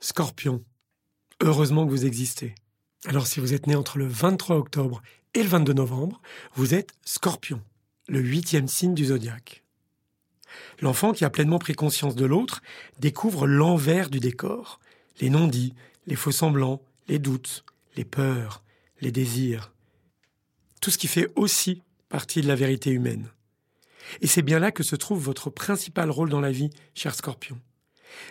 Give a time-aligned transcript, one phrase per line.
[0.00, 0.64] Scorpion.
[1.40, 2.54] Heureusement que vous existez.
[3.06, 5.02] Alors si vous êtes né entre le 23 octobre
[5.34, 6.20] et le 22 novembre,
[6.54, 7.62] vous êtes Scorpion,
[8.08, 9.62] le huitième signe du zodiaque.
[10.80, 12.62] L'enfant qui a pleinement pris conscience de l'autre
[12.98, 14.80] découvre l'envers du décor,
[15.20, 15.74] les non-dits,
[16.06, 17.64] les faux semblants, les doutes,
[17.96, 18.62] les peurs,
[19.00, 19.72] les désirs.
[20.80, 23.28] Tout ce qui fait aussi partie de la vérité humaine.
[24.20, 27.60] Et c'est bien là que se trouve votre principal rôle dans la vie, cher Scorpion.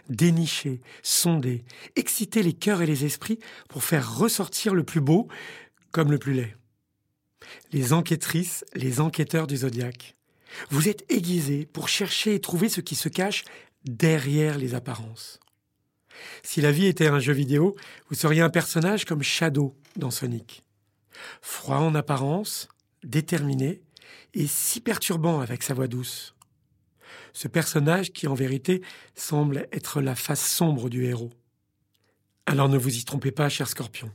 [0.10, 1.64] Dénicher, sonder,
[1.96, 5.28] exciter les cœurs et les esprits pour faire ressortir le plus beau
[5.92, 6.56] comme le plus laid.
[7.72, 10.16] Les enquêtrices, les enquêteurs du zodiaque.
[10.70, 13.44] Vous êtes aiguisés pour chercher et trouver ce qui se cache
[13.86, 15.40] derrière les apparences.
[16.44, 17.76] Si la vie était un jeu vidéo,
[18.10, 20.64] vous seriez un personnage comme Shadow dans Sonic.
[21.42, 22.68] Froid en apparence,
[23.04, 23.82] déterminé
[24.34, 26.36] et si perturbant avec sa voix douce.
[27.34, 28.82] Ce personnage qui en vérité
[29.16, 31.32] semble être la face sombre du héros.
[32.46, 34.12] Alors ne vous y trompez pas, cher Scorpion.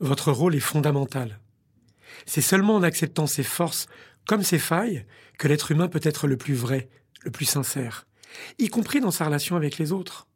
[0.00, 1.40] Votre rôle est fondamental.
[2.26, 3.88] C'est seulement en acceptant ses forces
[4.26, 5.04] comme ses failles
[5.38, 6.88] que l'être humain peut être le plus vrai,
[7.22, 8.06] le plus sincère,
[8.58, 10.28] y compris dans sa relation avec les autres.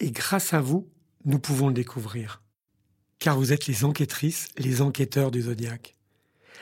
[0.00, 0.88] Et grâce à vous,
[1.24, 2.42] nous pouvons le découvrir.
[3.18, 5.96] Car vous êtes les enquêtrices, les enquêteurs du zodiaque.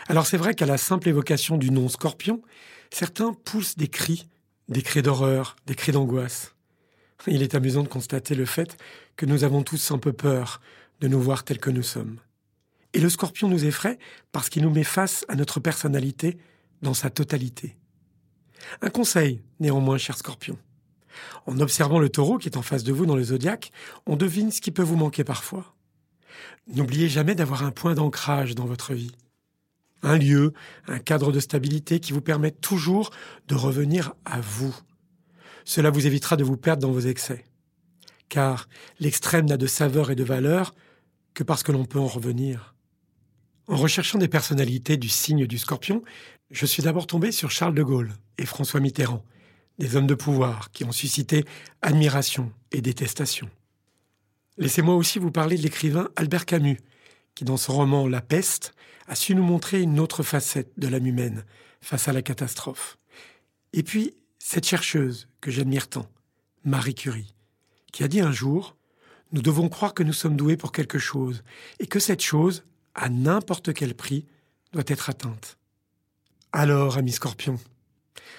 [0.09, 2.43] Alors c'est vrai qu'à la simple évocation du nom scorpion,
[2.91, 4.29] certains poussent des cris,
[4.69, 6.55] des cris d'horreur, des cris d'angoisse.
[7.27, 8.77] Il est amusant de constater le fait
[9.17, 10.61] que nous avons tous un peu peur
[11.01, 12.19] de nous voir tels que nous sommes.
[12.93, 13.99] Et le scorpion nous effraie
[14.33, 16.39] parce qu'il nous met face à notre personnalité
[16.83, 17.77] dans sa totalité.
[18.83, 20.59] Un conseil, néanmoins, cher scorpion.
[21.47, 23.73] En observant le taureau qui est en face de vous dans le zodiaque,
[24.07, 25.75] on devine ce qui peut vous manquer parfois.
[26.69, 29.13] N'oubliez jamais d'avoir un point d'ancrage dans votre vie.
[30.03, 30.53] Un lieu,
[30.87, 33.11] un cadre de stabilité qui vous permette toujours
[33.49, 34.75] de revenir à vous.
[35.65, 37.45] Cela vous évitera de vous perdre dans vos excès.
[38.29, 40.75] Car l'extrême n'a de saveur et de valeur
[41.35, 42.75] que parce que l'on peut en revenir.
[43.69, 46.03] En recherchant des personnalités du signe du scorpion,
[46.51, 49.25] je suis d'abord tombé sur Charles de Gaulle et François Mitterrand,
[49.79, 51.45] des hommes de pouvoir qui ont suscité
[51.83, 53.49] admiration et détestation.
[54.59, 56.81] Laissez-moi aussi vous parler de l'écrivain Albert Camus,
[57.35, 58.75] qui dans son roman La peste
[59.07, 61.45] a su nous montrer une autre facette de l'âme humaine
[61.81, 62.99] face à la catastrophe.
[63.73, 66.07] Et puis, cette chercheuse que j'admire tant,
[66.65, 67.35] Marie Curie,
[67.93, 68.77] qui a dit un jour,
[69.33, 71.43] nous devons croire que nous sommes doués pour quelque chose,
[71.79, 72.65] et que cette chose,
[72.95, 74.27] à n'importe quel prix,
[74.73, 75.57] doit être atteinte.
[76.53, 77.59] Alors, ami Scorpion,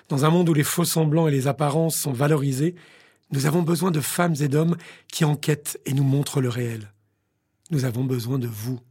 [0.09, 2.75] dans un monde où les faux semblants et les apparences sont valorisés,
[3.31, 4.75] nous avons besoin de femmes et d'hommes
[5.08, 6.91] qui enquêtent et nous montrent le réel.
[7.72, 8.82] Nous avons besoin de vous.